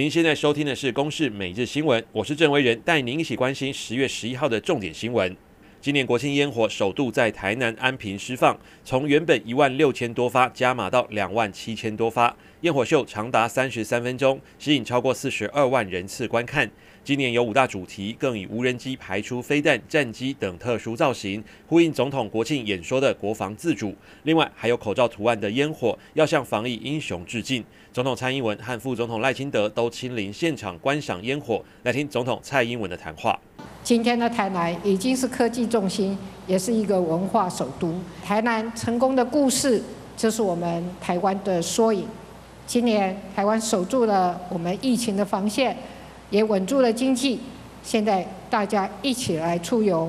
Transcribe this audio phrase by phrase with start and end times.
[0.00, 5.36] 您现在收听的是《公视每日新闻》，我是郑维仁，带您一起关心十月十一号的重点新闻。
[5.82, 8.54] 今年国庆烟火首度在台南安平释放，
[8.84, 16.70] 从原本一万六千多发加码到两万七千多发，烟火秀长达三十三分钟，吸引超过四十二万人次观看。
[17.02, 23.96] 今年有五大主题，更以无人机排出飞弹、战机等特殊造型，呼应总统国庆演说的国防自主。
[24.24, 27.64] 另外，还有口罩图案的烟火，要向防疫英雄致敬。
[27.90, 31.64] 总统蔡英文和副总统赖清德都亲临现场观赏烟火。
[31.84, 33.40] 来听总统蔡英文的谈话。
[33.90, 37.92] 今天的台南已经是科技中心，也是一个文化首都。
[38.24, 39.82] 台南成功的故事，
[40.16, 42.06] 就是我们台湾的缩影。
[42.68, 45.76] 今年台湾守住了我们疫情的防线。
[46.30, 47.40] 也稳住了经济。
[47.82, 50.08] 现在大家一起来出游，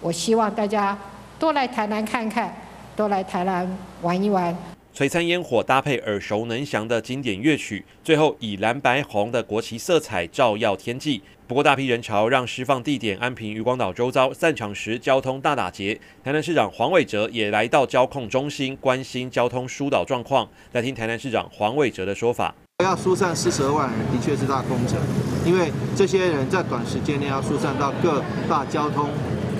[0.00, 0.98] 我希望大家
[1.38, 2.52] 多来台南看看，
[2.96, 3.64] 多来台南
[4.02, 4.52] 玩一玩。
[5.00, 11.22] 璀璨烟火搭配耳熟能详的经典乐曲，最后以蓝白红的国旗色彩照耀天际。
[11.46, 15.98] 不过大批人潮让释放地点安平渔光岛周遭散场时交通大打结。
[16.22, 20.46] 台南市长黄伟哲也来到交控中心关心交通疏导状况。
[20.72, 22.54] 来听台南市长黄伟哲的说法。
[22.84, 24.98] 要疏散四十二万人，的确是大工程，
[25.46, 29.08] 因为这些人在短时间内要疏散到各大交通，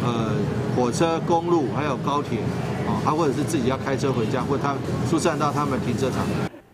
[0.04, 0.36] 呃，
[0.76, 2.36] 火车、公路还有高铁，
[3.04, 4.76] 他或者是自己要开车回家，或者他
[5.08, 6.26] 疏散到他们停车场。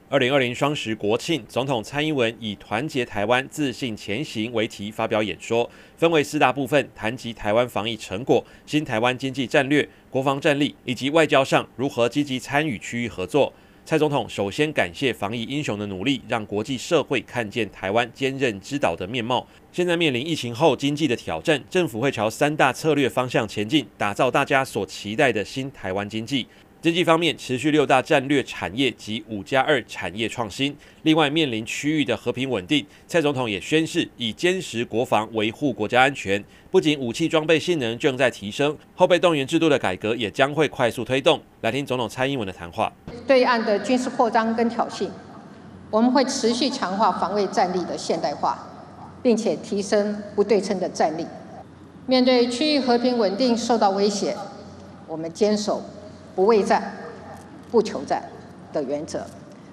[0.09, 13.53] 二零二零双十国庆，总统蔡英文以“团结台湾，自信前行”为题发表演说，分为四大部分，谈及台湾防疫成果、新台湾经济战略、国防战力以及外交上如何积极参与区域合作。
[13.87, 19.47] 蔡总统首先感谢防疫英雄的努力，让国际社会看见台湾坚韧之岛的面貌。
[19.71, 26.49] 现在面临疫情后经济的挑战，政府会朝三大策略方向前进，打造大家所期待的新台湾经济。
[26.83, 30.77] 经济方面，持续六大战略产业及五加二产业创新。
[31.03, 36.43] 另外，面临区域的和平稳定，蔡总统也宣示以坚实国防维护国家安全。
[36.71, 41.41] 不仅武器装备性能正在提升，后备动员制度的改革也将会快速推动。
[41.63, 42.93] 来听总统蔡英文的谈话。
[43.27, 45.09] 对岸的军事扩张跟挑衅，
[45.91, 48.65] 我们会持续强化防卫战力的现代化，
[49.23, 51.27] 并且提升不对称的战力。
[52.07, 54.37] 面对区域和平稳定受到威胁，
[55.09, 55.83] 我们坚守。
[56.37, 56.95] 不畏战、
[57.71, 58.23] 不求战
[58.71, 59.27] 的原则，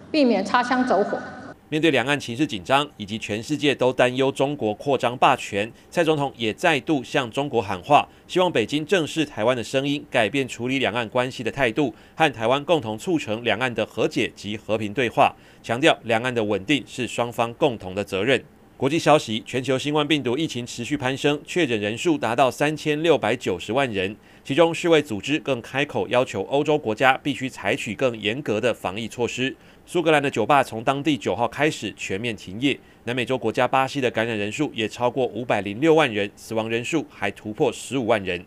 [0.09, 1.19] 避免擦枪走火。
[1.67, 18.41] 面对两岸情势紧张，以及全世界都担忧中国扩张霸权，蔡总统也再度向中国喊话，希望北京正视台湾的声音，改变处理两岸关系的态度，和台湾共同促成两岸的和解及和平对话，强调两岸的稳定是双方共同的责任。
[18.83, 24.13] 国际消息：全球新冠病毒疫情持续攀升，确诊人数达到三千六百九十万人。
[24.43, 29.55] 其中，世卫组织更开口要求欧洲国家必须采取更严格的防疫措施。
[29.85, 32.77] 苏格兰的酒吧从当地九号开始全面停业。
[33.05, 38.45] 南美洲国家巴西的感染人数也超过五百零六万人，死亡人数还突破十五万人。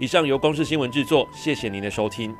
[0.00, 2.34] 以上由公视新闻制作，谢谢您的收听。